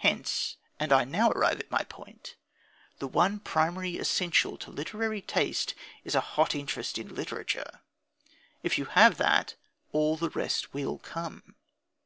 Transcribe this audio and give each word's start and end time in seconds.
Hence 0.00 0.58
and 0.78 0.92
I 0.92 1.04
now 1.04 1.30
arrive 1.30 1.58
at 1.58 1.70
my 1.70 1.82
point 1.84 2.36
the 2.98 3.08
one 3.08 3.40
primary 3.40 3.96
essential 3.96 4.58
to 4.58 4.70
literary 4.70 5.22
taste 5.22 5.74
is 6.04 6.14
a 6.14 6.20
hot 6.36 6.54
interest 6.54 6.98
in 6.98 7.14
literature. 7.14 7.80
If 8.62 8.76
you 8.76 8.84
have 8.84 9.16
that, 9.16 9.54
all 9.90 10.18
the 10.18 10.28
rest 10.28 10.74
will 10.74 10.98
come. 10.98 11.56